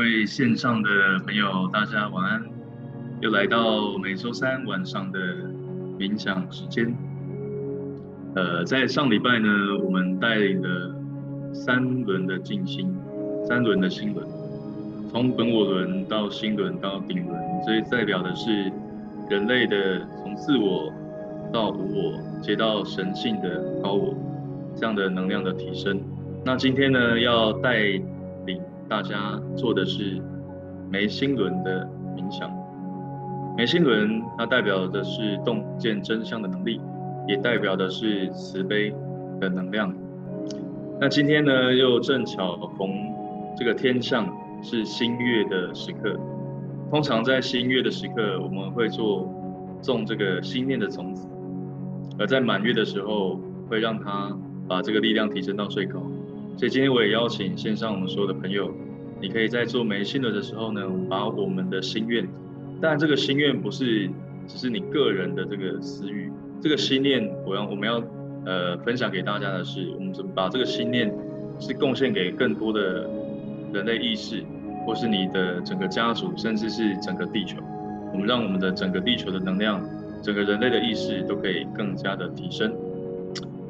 [0.00, 0.88] 位线上的
[1.26, 2.42] 朋友，大家晚安！
[3.20, 5.18] 又来到每周三晚上的
[5.98, 6.96] 冥想时间。
[8.34, 9.46] 呃，在上礼拜呢，
[9.84, 10.94] 我们带领了
[11.52, 12.90] 三轮的静心，
[13.46, 14.26] 三轮的心轮，
[15.10, 18.72] 从本我轮到心轮到顶轮，所以代表的是
[19.28, 20.90] 人类的从自我
[21.52, 24.14] 到无我，接到神性的高我，
[24.74, 26.00] 这样的能量的提升。
[26.42, 28.00] 那今天呢，要带
[28.90, 30.20] 大家做的是
[30.90, 32.50] 眉心轮的冥想。
[33.56, 36.80] 眉心轮它代表的是洞见真相的能力，
[37.28, 38.92] 也代表的是慈悲
[39.40, 39.94] 的能量。
[41.00, 42.90] 那今天呢，又正巧逢
[43.56, 44.28] 这个天象
[44.60, 46.18] 是新月的时刻。
[46.90, 49.32] 通常在新月的时刻，我们会做
[49.80, 51.28] 种这个心念的种子，
[52.18, 54.36] 而在满月的时候，会让它
[54.68, 56.02] 把这个力量提升到最高。
[56.60, 58.70] 所以今天我也邀请线上我们所有的朋友，
[59.18, 62.28] 你可以在做眉心轮的时候呢，把我们的心愿，
[62.82, 64.06] 当然这个心愿不是
[64.46, 68.04] 只是你个人的这个私欲，这个心念我要我们要
[68.44, 71.10] 呃分享给大家的是，我们怎么把这个心念
[71.58, 73.08] 是贡献给更多的
[73.72, 74.44] 人类意识，
[74.84, 77.56] 或是你的整个家族，甚至是整个地球，
[78.12, 79.82] 我们让我们的整个地球的能量，
[80.22, 82.70] 整个人类的意识都可以更加的提升。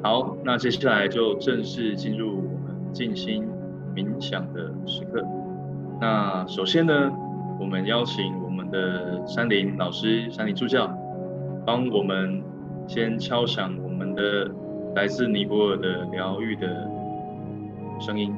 [0.03, 2.59] 好，那接下来就正式进入。
[2.91, 3.47] 静心
[3.95, 5.23] 冥想的时刻。
[5.99, 6.93] 那首先呢，
[7.59, 10.89] 我们邀请我们的山林老师、山林助教，
[11.65, 12.41] 帮我们
[12.87, 14.49] 先敲响我们的
[14.95, 16.89] 来自尼泊尔的疗愈的
[17.99, 18.35] 声音。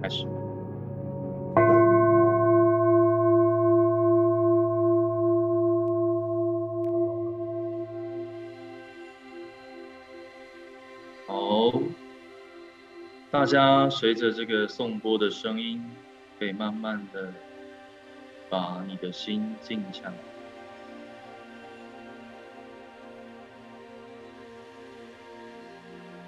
[0.00, 0.37] 开始。
[13.30, 15.84] 大家随着这个颂钵的声音，
[16.38, 17.30] 可以慢慢的
[18.48, 20.14] 把你的心静下来。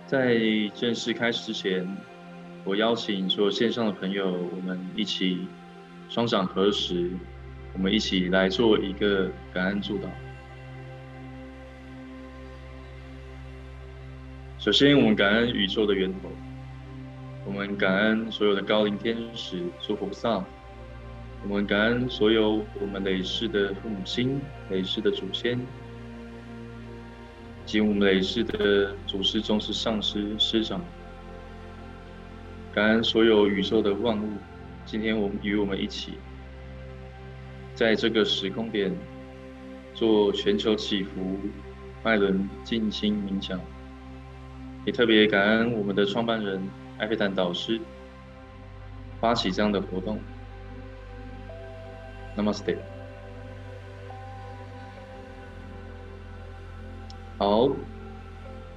[0.06, 0.38] 在
[0.74, 1.96] 正式开始之前，
[2.64, 5.46] 我邀请所有线上的朋友，我们一起
[6.10, 7.10] 双掌合十，
[7.72, 10.06] 我们一起来做一个感恩祝祷。
[14.58, 16.28] 首先，我们感恩宇宙的源头。
[17.50, 20.44] 我们感恩所有的高龄天使、诸菩萨，
[21.42, 24.40] 我们感恩所有我们累世的父母亲、
[24.70, 25.58] 累世的祖先，
[27.66, 30.80] 及我们累世的祖师、宗师、上师、师长，
[32.72, 34.28] 感恩所有宇宙的万物。
[34.86, 36.12] 今天我们与我们一起，
[37.74, 38.94] 在这个时空点
[39.92, 41.36] 做全球祈福、
[42.04, 43.60] 脉轮静心冥想，
[44.84, 46.60] 也特别感恩我们的创办人。
[46.98, 47.80] 艾菲坦导师
[49.20, 50.20] 发起这样的活动
[52.36, 52.76] ，Namaste。
[57.38, 57.70] 好，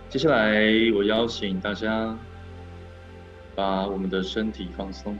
[0.07, 0.61] 接下来
[0.95, 2.17] 我邀请大家
[3.55, 5.19] 把我们的身体放松。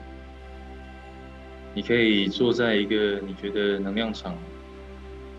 [1.74, 4.38] 你可以坐在一个你觉得能量场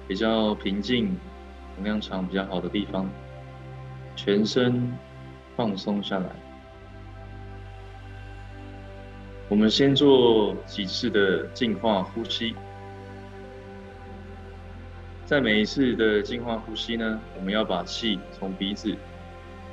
[0.06, 1.16] 比较平静、
[1.76, 3.08] 能量场比较好的地方，
[4.14, 4.92] 全身
[5.56, 6.26] 放松下来。
[9.48, 12.54] 我们先做几次的净化呼吸，
[15.26, 18.96] 在每一次的净化呼吸呢，我们要把气从鼻子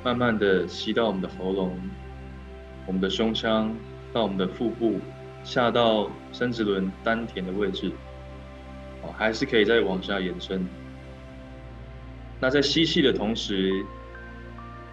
[0.04, 1.76] 慢慢的吸到我们的喉咙、
[2.86, 3.74] 我们的胸腔，
[4.12, 5.00] 到我们的腹部，
[5.42, 7.90] 下到生殖轮丹田的位置，
[9.02, 10.68] 哦，还是可以再往下延伸。
[12.38, 13.84] 那在吸气的同时，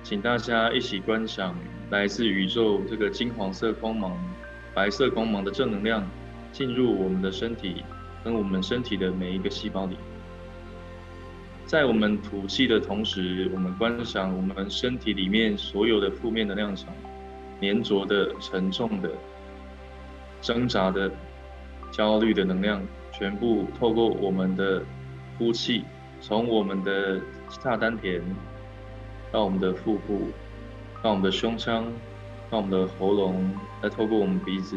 [0.04, 1.56] 请大家一起观赏
[1.92, 4.18] 来自宇宙这个金黄色光芒。
[4.74, 6.08] 白色光芒的正能量
[6.52, 7.84] 进入我们的身体，
[8.24, 9.98] 跟我们身体的每一个细胞里。
[11.66, 16.94] 在我们吐气的同时，我们观赏我们身体里面所有的负面能量场、
[17.62, 19.12] 粘着的、沉重的、
[20.40, 21.12] 挣扎的、
[21.92, 22.82] 焦虑的能量，
[23.12, 24.82] 全部透过我们的
[25.38, 25.84] 呼气，
[26.22, 27.20] 从我们的
[27.50, 28.22] 下丹田
[29.32, 30.30] 让我们的腹部，
[31.04, 31.86] 让我们的胸腔。
[32.52, 33.48] 让我们的喉咙
[33.80, 34.76] 再透过我们鼻子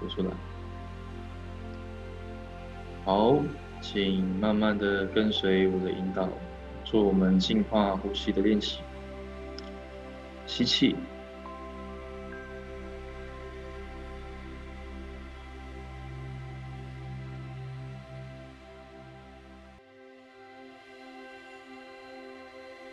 [0.00, 0.30] 呼出来。
[3.04, 3.36] 好，
[3.80, 6.28] 请慢慢的跟随我的引导，
[6.82, 8.80] 做我们净化呼吸的练习。
[10.46, 10.96] 吸气，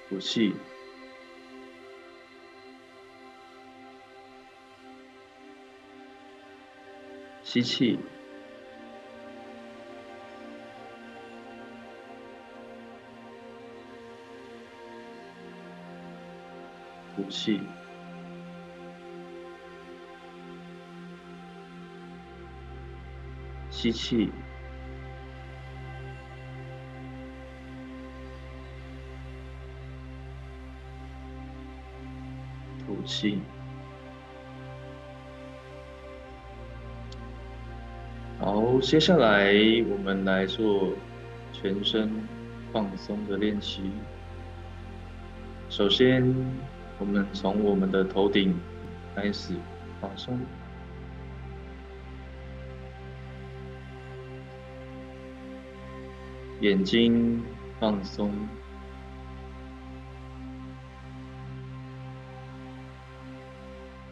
[0.08, 0.54] 呼气。
[7.48, 7.98] 吸气，
[17.16, 17.62] 吐气，
[23.70, 24.30] 吸气。
[32.86, 33.42] 吐气，
[38.80, 39.54] 接下来
[39.90, 40.94] 我们来做
[41.52, 42.10] 全身
[42.72, 43.82] 放松的练习。
[45.70, 46.24] 首先，
[47.00, 48.56] 我们从我们的头顶
[49.16, 49.54] 开始
[50.00, 50.40] 放松，
[56.62, 57.44] 眼睛
[57.80, 58.32] 放松。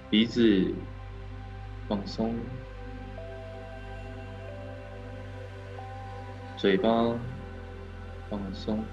[0.10, 0.74] 鼻子
[1.88, 2.36] 放松，
[6.66, 6.90] 嘴巴
[8.28, 8.84] 放松，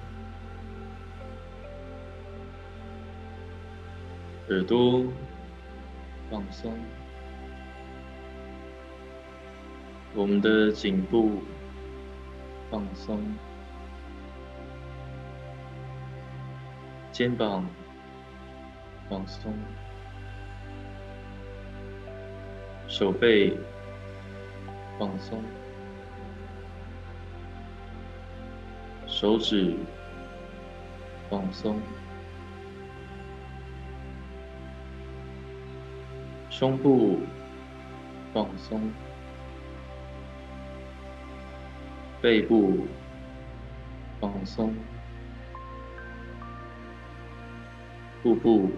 [4.51, 5.03] 耳朵
[6.31, 6.71] 放松，
[10.15, 11.43] 我们的颈部
[12.71, 13.19] 放松，
[17.11, 17.67] 肩膀
[19.09, 19.51] 放松。
[22.87, 23.57] 手背
[24.99, 25.43] 放松，
[29.23, 29.77] 手指
[31.31, 31.79] 放松，
[36.51, 37.21] 胸部
[38.35, 38.81] 放松，
[42.21, 42.85] 背部
[44.21, 44.75] 放松，
[48.25, 48.73] 腹部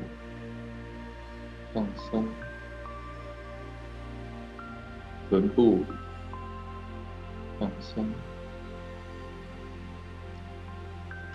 [1.73, 2.29] 放松。
[5.31, 5.83] 臀部
[7.59, 8.07] 放松，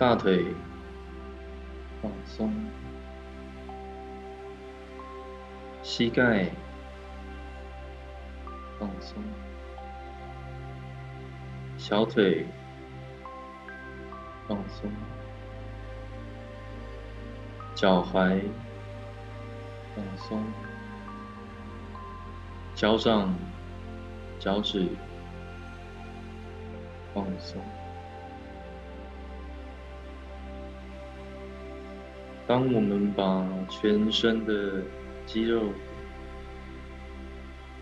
[0.00, 0.46] 大腿
[2.00, 2.50] 放松，
[5.82, 6.46] 膝盖
[8.78, 9.22] 放松，
[11.76, 12.46] 小腿
[14.48, 14.90] 放松，
[17.74, 18.40] 脚踝
[19.94, 20.42] 放松，
[22.74, 23.34] 脚掌。
[24.38, 24.88] 脚趾
[27.12, 27.60] 放松。
[32.50, 34.82] 当我们把全身的
[35.24, 35.72] 肌肉、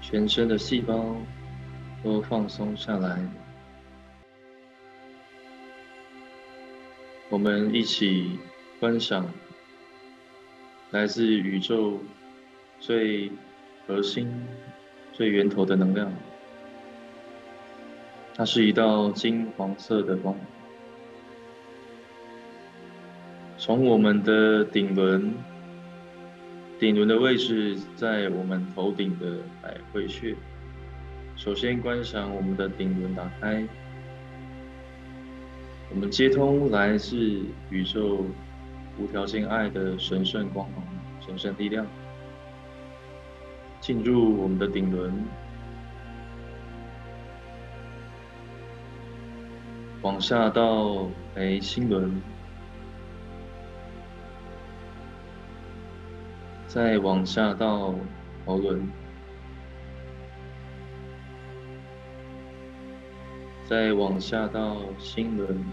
[0.02, 1.16] 全身的细胞
[2.04, 3.18] 都放松下来，
[7.30, 8.38] 我们一起
[8.78, 9.32] 观赏
[10.90, 11.98] 来自宇宙
[12.78, 13.32] 最
[13.86, 14.30] 核心、
[15.14, 16.12] 最源头的能量。
[18.34, 20.36] 它是一道金黄色的光，
[23.68, 25.30] 从我们的顶轮，
[26.80, 30.34] 顶轮的位置在我们头顶的百会穴。
[31.36, 33.62] 首先观赏我们的顶轮打开，
[35.90, 38.24] 我们接通来自宇宙
[38.98, 40.82] 无条件爱的神圣光芒、
[41.20, 41.86] 神圣力量，
[43.82, 45.12] 进入我们的顶轮。
[50.00, 51.06] 往下到
[51.36, 52.10] 眉心轮，
[56.78, 57.92] 再往下到
[58.46, 58.88] 喉轮，
[63.64, 65.64] 再往下到心轮，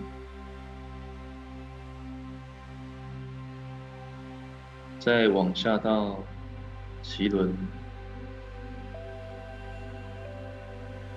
[4.97, 6.23] 再往下到
[7.03, 7.55] 脐轮，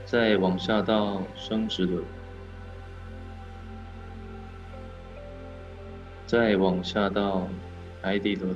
[0.05, 2.05] 再往下到生殖轮。
[6.27, 7.49] 再往下到
[8.03, 8.55] 海底轮，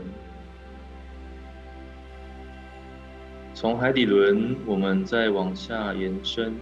[3.62, 6.52] 从海底轮我们再往下延伸，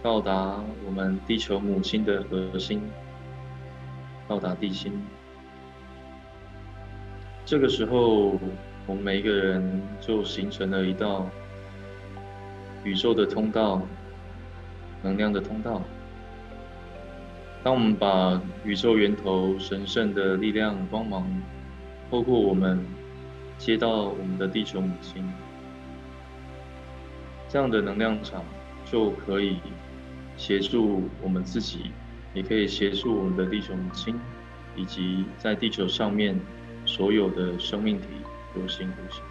[0.00, 2.80] 到达我们地球母亲的核心，
[4.28, 4.92] 到达地心。
[7.44, 8.38] 这个时候，
[8.86, 11.28] 我们每一个人就形成了一道
[12.84, 13.82] 宇宙的通道，
[15.02, 15.82] 能量的通道。
[17.64, 21.26] 当我们把宇宙源头神圣的力量光芒
[22.08, 22.78] 透过我们
[23.58, 25.28] 接到我们的地球母亲，
[27.54, 28.44] 这样的能量场
[28.84, 29.60] 就可以
[30.36, 31.92] 协助我们自己，
[32.34, 34.18] 也可以协助我们的地球母亲，
[34.74, 36.36] 以及在地球上面
[36.84, 38.08] 所有的生命体
[38.56, 39.22] 有形无形。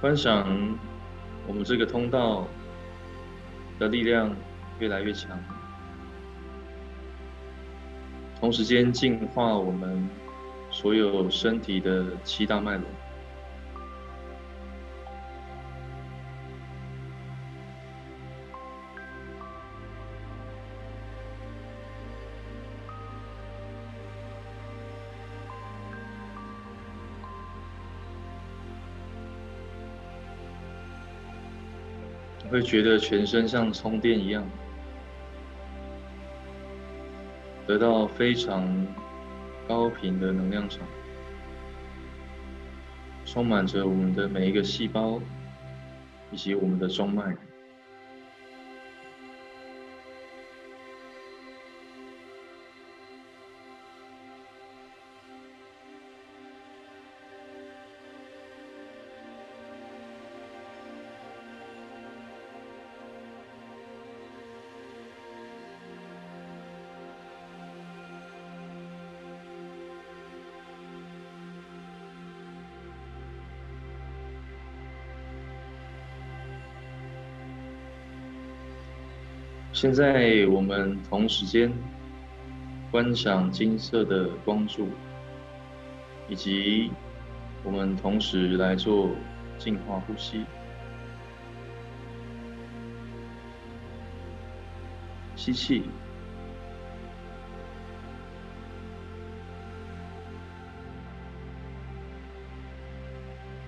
[0.00, 0.76] 观赏
[1.46, 2.48] 我们这个通道
[3.78, 4.34] 的力量
[4.80, 5.38] 越来越强，
[8.40, 10.04] 同时间净化我们
[10.72, 12.84] 所有身体的七大脉轮。
[32.62, 34.46] 觉得全身像充电一样，
[37.66, 38.86] 得到非常
[39.68, 40.80] 高频的能量场，
[43.24, 45.20] 充满着我们的每一个细胞，
[46.30, 47.36] 以及我们的中脉。
[79.72, 81.72] 现在我们同时间
[82.90, 84.86] 观赏金色的光柱，
[86.28, 86.90] 以及
[87.64, 89.10] 我们同时来做
[89.58, 90.44] 净化呼吸，
[95.34, 95.82] 吸气，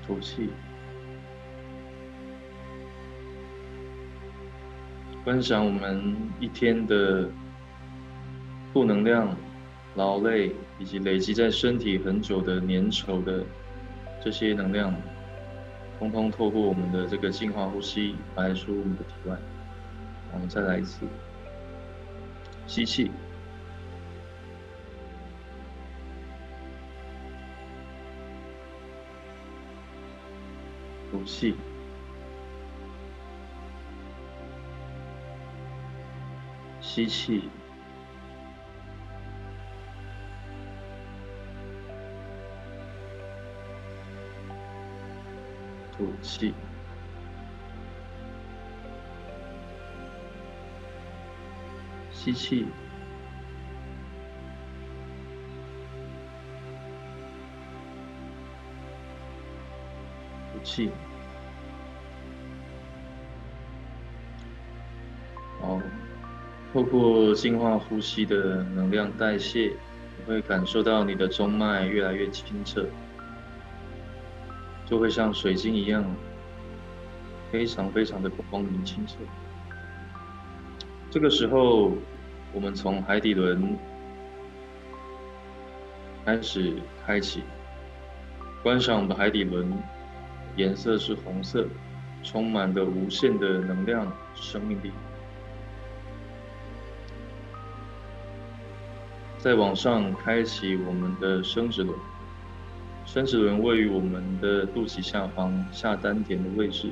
[0.06, 0.50] 吐气。
[5.25, 7.26] 观想我们一天的
[8.75, 9.35] 负能量、
[9.95, 13.43] 劳累以及累积在身体很久的粘稠的
[14.23, 14.95] 这些能量，
[15.99, 19.35] 通通透过我们的这个净化呼吸排出我们的体外。
[20.35, 21.07] 我们再来一次，
[22.66, 23.11] 吸气，
[31.11, 31.54] 吐气。
[36.94, 37.50] 吸气，
[45.90, 46.54] 吐气，
[52.12, 52.64] 吸气，
[60.52, 60.92] 吐气。
[66.75, 69.76] 透过净化呼吸的能量代谢，
[70.19, 72.85] 你会感受到你的中脉越来越清澈，
[74.85, 76.04] 就会像水晶一样，
[77.52, 79.14] 非常非常的光明清澈。
[81.12, 81.93] 这个时候，
[82.52, 83.78] 我们从海底轮
[86.26, 86.73] 开始
[87.07, 87.45] 开启，
[88.64, 89.73] 观赏我们的海底轮，
[90.57, 91.69] 颜色是红色，
[92.25, 94.90] 充满了无限的能量、生命力。
[99.44, 101.94] 再往上开启我们的生殖轮，
[103.04, 106.90] 生殖轮位于我们的肚脐下方下丹田的位置，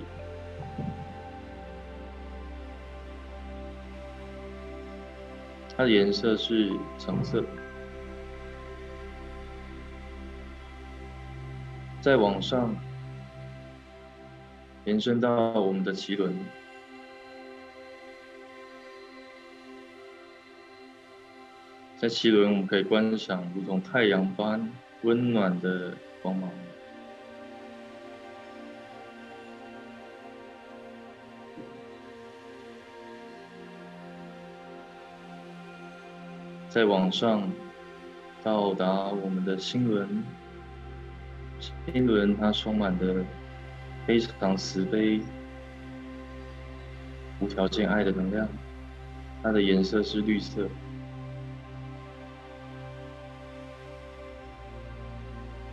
[5.74, 7.42] 它的颜色是橙色。
[12.02, 12.76] 再往上
[14.84, 16.36] 延伸到我们的脐轮。
[22.02, 24.68] 在七轮，我们可以观赏如同太阳般
[25.02, 26.50] 温暖的光芒。
[36.68, 37.48] 再往上，
[38.42, 40.24] 到达我们的心轮，
[41.60, 43.24] 心轮它充满的
[44.08, 45.20] 非常慈悲、
[47.38, 48.48] 无条件爱的能量，
[49.40, 50.66] 它的颜色是绿色。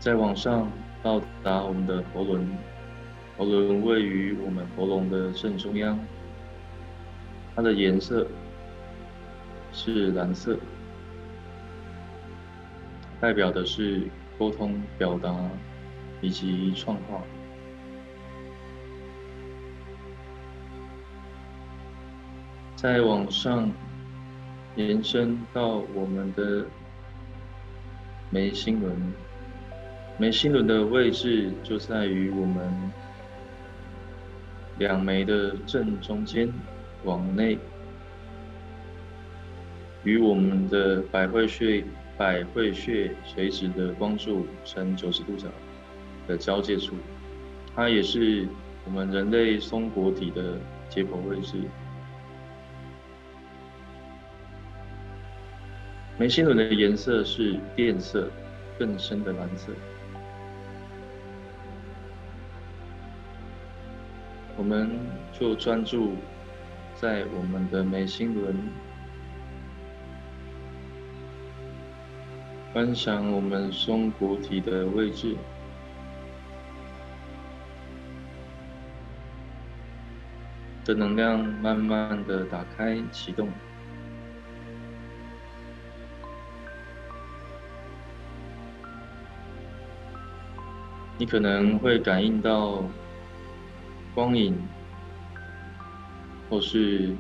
[0.10, 0.68] 再往上
[1.04, 2.44] 到达我们的喉轮，
[3.38, 6.00] 喉轮位于我们喉咙的正中央，
[7.56, 8.26] 它的颜色
[9.72, 10.58] 是蓝色，
[13.22, 14.02] 代表的是
[14.40, 15.32] 沟通、表达
[16.22, 17.22] 以及创化。
[22.76, 23.72] 再往上
[24.76, 26.66] 延伸到我们的
[28.32, 29.14] 眉心轮。
[30.20, 32.92] 眉心轮的位置就在于我们
[34.78, 36.52] 两眉的正中间
[37.06, 37.58] 往内，
[40.04, 41.86] 与我们的百会穴
[42.18, 45.48] 百会穴垂直的光柱呈九十度角
[46.28, 46.96] 的交界处，
[47.74, 48.46] 它也是
[48.84, 50.58] 我们人类松果体的
[50.90, 51.56] 解剖位置。
[56.18, 58.30] 眉心轮的颜色是靛色，
[58.78, 59.72] 更深的蓝色。
[64.60, 64.90] 我们
[65.32, 66.16] 就专注
[66.94, 68.54] 在我们的眉心轮，
[72.74, 75.38] 观想我们松果体的位置
[80.84, 83.48] 的能量，慢慢的打开启动。
[91.18, 92.84] 你可能会感应到
[94.20, 94.54] 光影，
[96.50, 97.16] 或是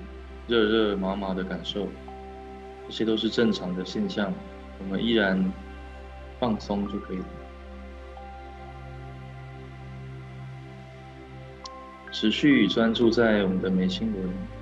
[0.50, 1.88] 热热麻麻的感受，
[2.88, 4.34] 这些都是正常的现象。
[4.80, 5.42] 我们依然
[6.42, 7.26] 放松就可以了，
[12.12, 14.59] 持续专注在我们的眉心轮。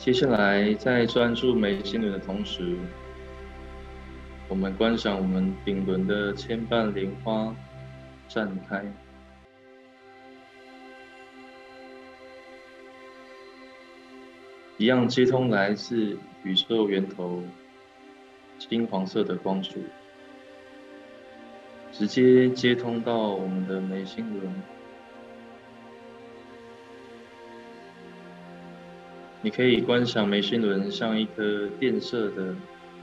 [0.00, 2.74] 接下来，在专注眉心轮的同时，
[4.48, 7.54] 我们观赏我们顶轮的千瓣莲花
[8.26, 8.82] 绽开，
[14.78, 17.42] 一样接通来自宇宙源头
[18.58, 19.80] 金黄色的光束，
[21.92, 24.79] 直接接通到我们的眉心轮。
[29.42, 32.54] 你可以观想眉心轮像一颗靛色的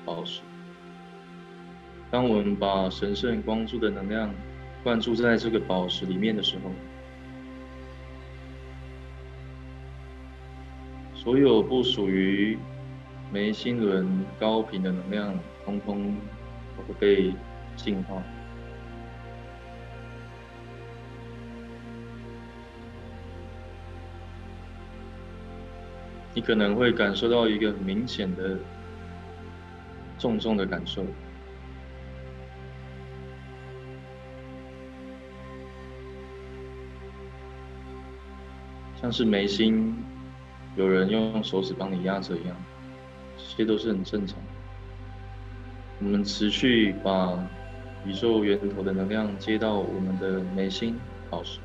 [0.05, 0.41] 宝石。
[2.11, 4.33] 当我们把神圣光柱的能量
[4.83, 6.71] 灌注在这个宝石里面的时候，
[11.15, 12.57] 所有不属于
[13.33, 16.15] 眉心轮高频的能量，通通
[16.77, 17.33] 都会被
[17.75, 18.23] 净化。
[26.37, 28.59] 你可能会感受到一个很明显的
[30.19, 31.03] 重重的感受，
[39.01, 39.97] 像是眉心
[40.75, 42.55] 有人用手指帮你压着一样，
[43.35, 44.37] 这些都是很正常。
[45.97, 47.33] 我们持续把
[48.05, 50.99] 宇宙源头的能量接到我们的眉心
[51.31, 51.57] 保持。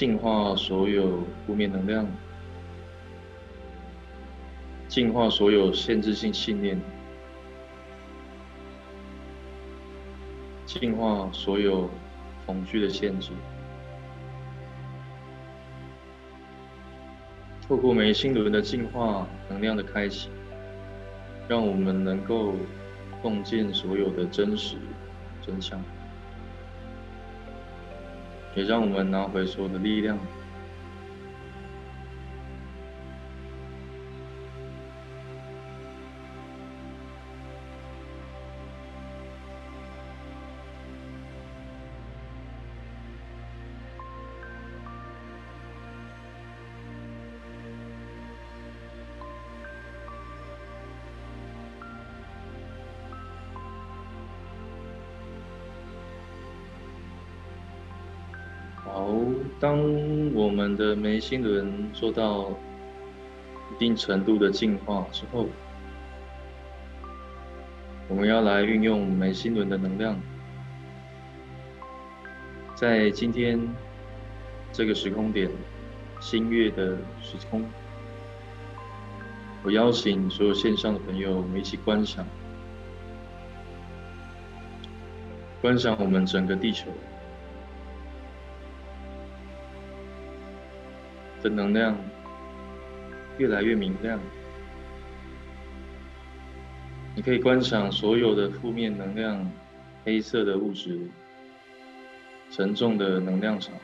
[0.00, 2.06] 净化所有负面能量，
[4.88, 6.80] 净化所有限制性信念，
[10.64, 11.90] 净化所有
[12.46, 13.32] 恐惧的限制。
[17.68, 20.30] 透过眉心轮的净化能量的开启，
[21.46, 22.54] 让我们能够
[23.22, 24.76] 洞见所有的真实
[25.42, 25.78] 真相。
[28.54, 30.18] 也让我们拿回所有的力量。
[59.00, 59.08] 好，
[59.58, 59.78] 当
[60.34, 62.50] 我们的眉心轮做到
[63.72, 65.46] 一定程度的净化之后，
[68.08, 70.20] 我们要来运用眉心轮的能量，
[72.74, 73.58] 在今天
[74.70, 75.50] 这个时空点，
[76.20, 77.64] 新月的时空，
[79.62, 82.26] 我邀请所有线上的朋友，我们一起观赏，
[85.62, 86.90] 观赏我们整个地球。
[91.42, 91.96] 的能量
[93.38, 94.18] 越来越明亮，
[97.16, 99.50] 你可以观赏所有的负面能量、
[100.04, 101.00] 黑色的物质、
[102.50, 103.74] 沉重的能量场、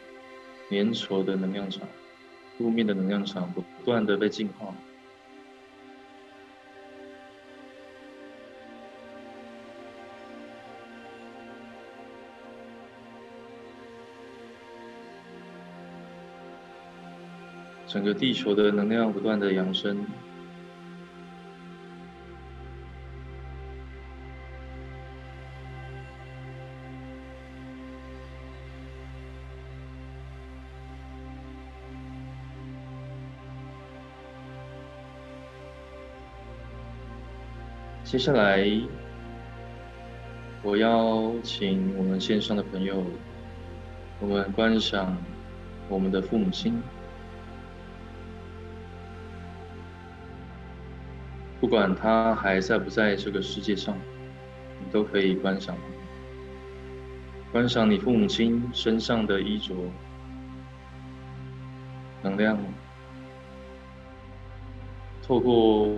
[0.70, 1.88] 粘稠的能量场、
[2.58, 4.74] 负面的能量场不断的被净化。
[17.86, 20.04] 整个地球的能量不断的扬升。
[38.04, 38.64] 接下来，
[40.62, 43.04] 我邀请我们线上的朋友，
[44.20, 45.16] 我们观赏
[45.88, 46.80] 我们的父母亲，
[51.60, 53.96] 不管他还在不在这个世界上，
[54.78, 55.76] 你都可以观想。
[57.50, 59.74] 观赏你父母亲身上的衣着
[62.22, 62.58] 能量，
[65.22, 65.88] 透过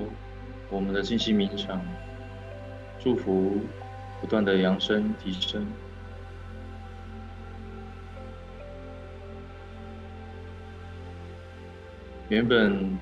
[0.70, 1.80] 我们的静心冥想，
[3.00, 3.60] 祝福
[4.20, 5.66] 不断的扬升提升，
[12.28, 12.96] 原本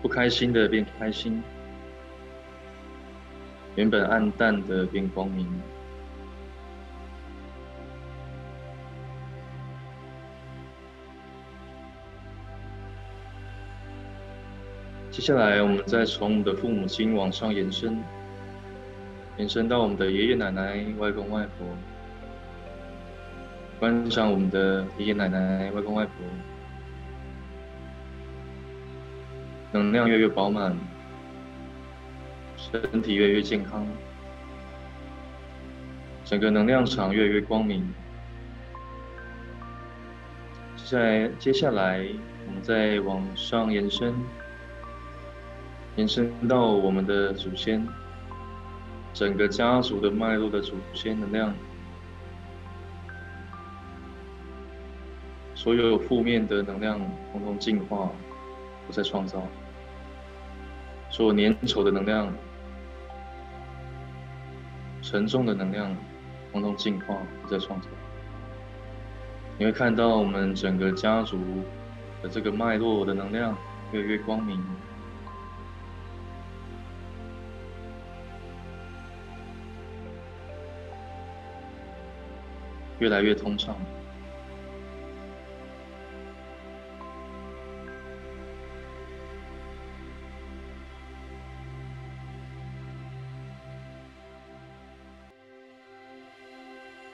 [0.00, 1.42] 不开心的变开心，
[3.74, 5.46] 原本暗淡的变光明。
[15.10, 18.02] 接下来，我们再从我们的父母亲往上延伸，
[19.36, 21.66] 延伸到我们的爷爷奶奶、外公外婆，
[23.78, 26.14] 观赏我们的爷爷奶奶、外公外婆，
[29.70, 30.74] 能量越来越饱满，
[32.72, 33.86] 身体越来越健康，
[36.24, 37.92] 整个能量场越来越光明。
[40.76, 42.06] 接下来，接下来
[42.46, 44.14] 我们再往上延伸。
[45.96, 47.86] 延伸到我们的祖先，
[49.12, 51.54] 整个家族的脉络的祖先能量，
[55.54, 56.98] 所有负面的能量
[57.30, 58.10] 统统净化，
[58.86, 59.40] 不再创造；
[61.10, 62.32] 所有粘稠的能量、
[65.12, 65.94] 沉重的能量
[66.50, 67.86] 通通净化，在创造。
[69.58, 71.38] 你会看到我们整个家族
[72.22, 73.54] 的这个脉络的能量
[73.92, 74.58] 越来越光明。
[82.98, 83.76] 越来越通畅。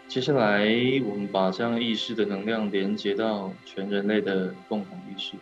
[0.08, 0.64] 接下来，
[1.04, 5.36] 我们把这样意识的能量连接到全人类的共同意识。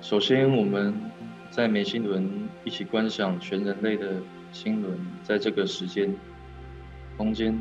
[0.00, 0.94] 首先，我们
[1.50, 4.22] 在眉心轮一起观想全人类的
[4.52, 6.16] 心轮，在这个时间、
[7.18, 7.54] 空间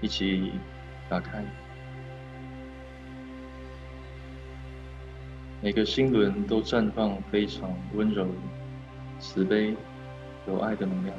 [0.00, 0.52] 一起
[1.10, 1.44] 打开。
[5.66, 8.24] 每个心轮都绽放非常温柔、
[9.18, 9.74] 慈悲、
[10.46, 11.16] 有爱的能量。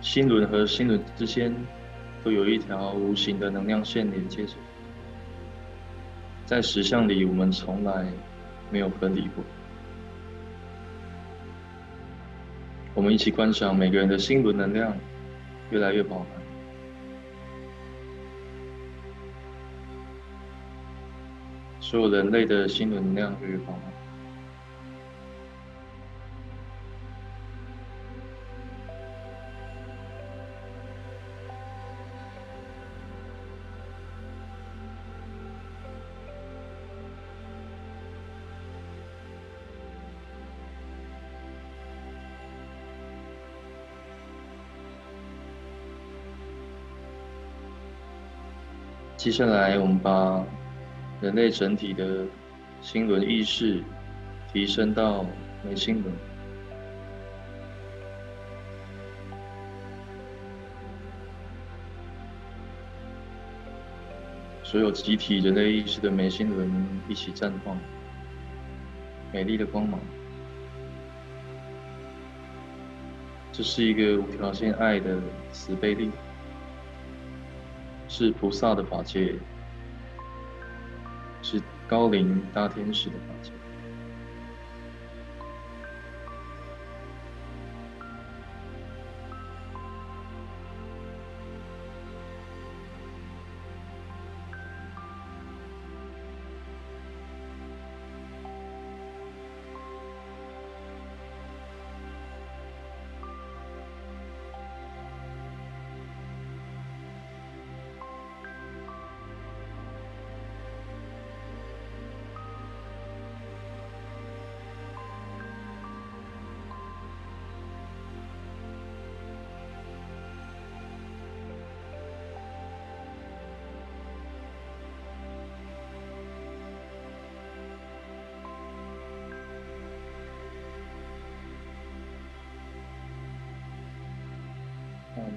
[0.00, 1.54] 心轮和心轮之间
[2.24, 4.54] 都有一条无形的能量线连接着。
[6.44, 8.04] 在实相里，我们从来
[8.68, 9.44] 没有分离过。
[12.94, 14.92] 我们一起观赏每个人的心轮能量
[15.70, 16.45] 越来越饱满，
[21.88, 23.80] 所有人类的心能量越来越饱满。
[49.16, 50.44] 接下来，我们把
[51.20, 52.26] 人类整体的
[52.82, 53.82] 心轮意识
[54.52, 55.24] 提升到
[55.66, 56.14] 眉心轮，
[64.62, 66.70] 所有集体人类意识的眉心轮
[67.08, 67.78] 一起绽放
[69.32, 69.98] 美丽的光芒。
[73.52, 75.18] 这是一个无条件爱的
[75.50, 76.10] 慈悲力。
[78.08, 79.34] 是菩萨的法界，
[81.88, 83.65] 高龄大天使的法界。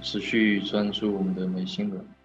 [0.01, 2.18] 持续专注我们的眉心轮。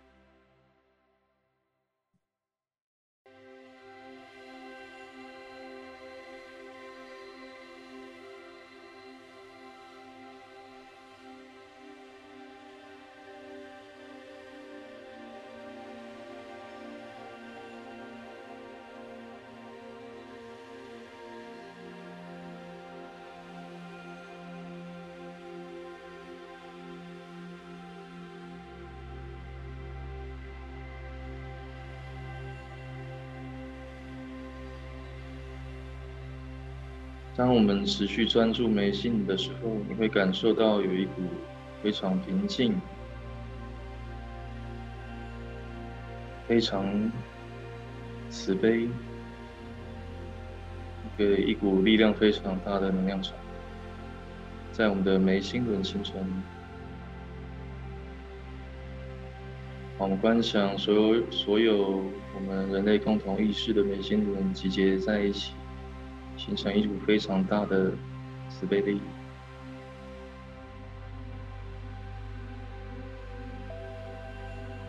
[37.37, 41.23] 当我们持续专注眉心的时候，你会感受到有一股
[41.83, 42.81] 非常平静、
[46.47, 47.11] 非常
[48.31, 48.89] 慈悲、一
[51.19, 53.35] 个一股力量非常大的能量场，
[54.71, 56.25] 在我们的眉心轮形成。
[59.99, 65.53] 我们观想所有所有我们人类共同意识的眉心轮集结在一起。
[66.45, 67.91] 形成一股非常大的
[68.51, 69.01] 慈悲力，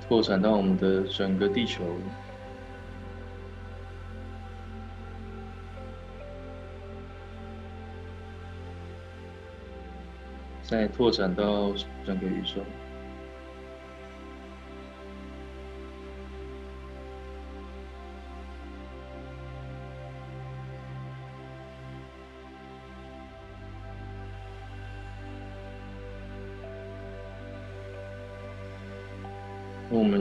[0.05, 1.81] 拓展到我们的整个地球，
[10.61, 11.71] 再拓展到
[12.05, 12.61] 整个宇宙。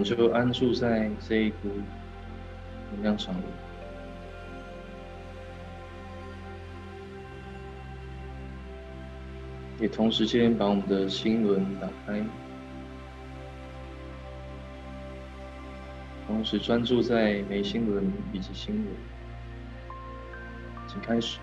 [0.05, 1.71] 就安住在这一股
[2.93, 3.45] 能量场里，
[9.81, 12.23] 也同时间把我们的心轮打开，
[16.27, 18.87] 同时专注在眉心轮以及心轮，
[20.87, 21.39] 请开始。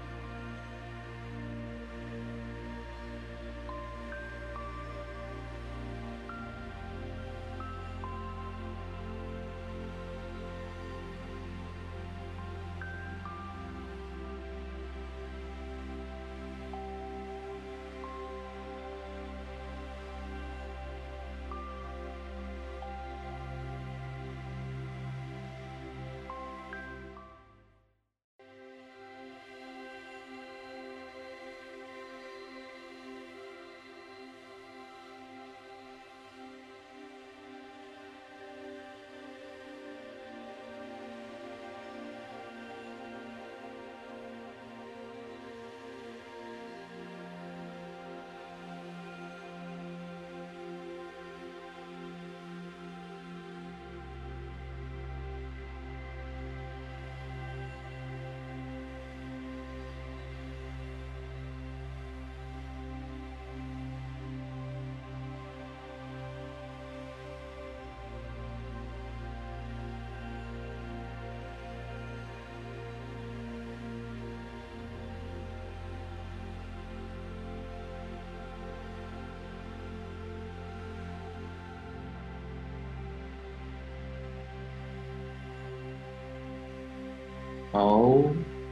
[87.71, 87.95] 好，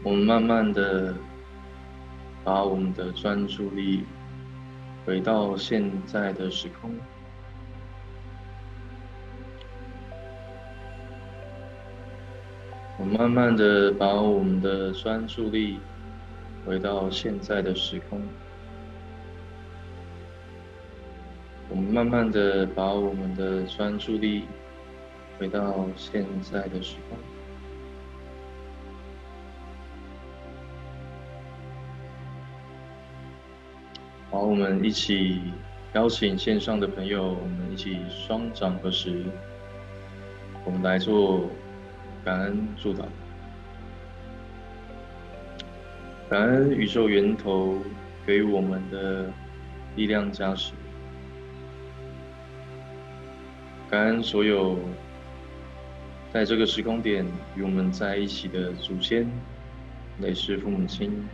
[0.03, 1.15] 我们慢慢的
[2.43, 4.03] 把我们的专注力
[5.05, 6.91] 回到现在的时空。
[12.97, 15.79] 我慢慢的把我们的专注力
[16.65, 18.21] 回到现在的时空。
[21.69, 24.43] 我们慢慢的把我们的专注力
[25.37, 27.17] 回到现在的时空。
[34.31, 35.41] 好，我们一起
[35.93, 39.23] 邀请线上的朋友，我们一起双掌合十，
[40.63, 41.49] 我们来做
[42.23, 43.05] 感恩祝祷。
[46.29, 47.79] 感恩宇宙源头
[48.23, 49.25] 给我们的
[49.95, 50.73] 力量加持，
[53.89, 54.77] 感恩所有
[56.31, 59.27] 在这个时空点与我们在一起的祖先、
[60.19, 61.27] 累世父母亲、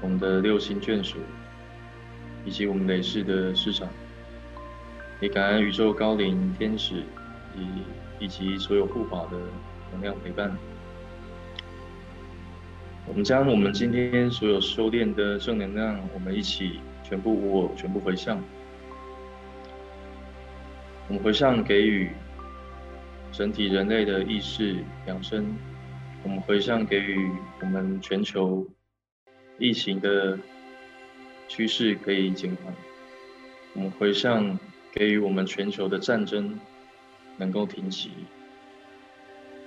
[0.00, 1.18] 我们的六亲眷属。
[2.44, 3.88] 以及我们累世的市场，
[5.20, 7.02] 也感恩宇宙高灵天使
[7.56, 7.66] 以
[8.24, 9.38] 以及所有护法的
[9.92, 10.56] 能量陪伴。
[13.06, 18.40] 我们将我们今天所有修炼的正能量，我们一起全部无我，全部回向。
[21.08, 22.10] 我们回向给予
[23.32, 24.76] 整体人类的意识
[25.06, 25.44] 养生，
[26.22, 28.64] 我们回向给予我们全球
[29.58, 30.38] 疫情的
[31.54, 32.72] 趋势可以减缓，
[33.74, 34.58] 我们回向
[34.90, 36.58] 给予我们全球的战争
[37.36, 38.10] 能够停息，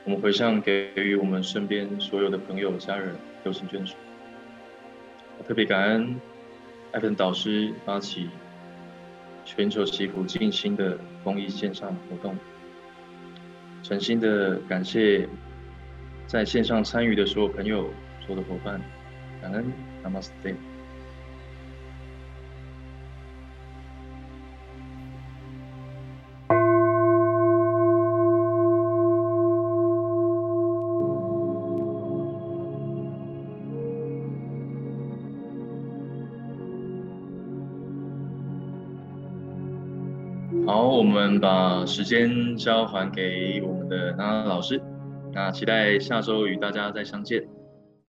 [0.04, 3.94] 我们回向给予我们身边所有的朋友家人有情眷属。
[5.48, 6.20] 特别感恩
[6.92, 8.32] 艾芬导师发起
[9.46, 12.36] 全球祈福静心的公益线上活动，
[13.84, 15.30] 诚心的感谢
[16.26, 17.84] 在线上参与的所有朋友、
[18.26, 18.82] 所有的伙伴，
[19.40, 19.72] 感恩
[20.04, 20.56] Namaste。
[41.40, 44.82] 把时间交还给我们的娜娜老师，
[45.34, 47.55] 那期待下周与大家再相见。